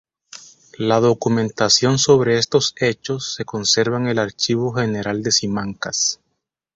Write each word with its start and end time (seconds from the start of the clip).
La 0.79 0.99
documentación 0.99 1.99
sobre 1.99 2.39
estos 2.39 2.73
hechos 2.77 3.35
se 3.35 3.45
conserva 3.45 3.97
en 3.97 4.07
el 4.07 4.17
Archivo 4.17 4.73
General 4.73 5.21
de 5.21 5.31
Simancas. 5.31 6.19